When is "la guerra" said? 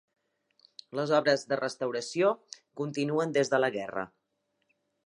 3.67-4.11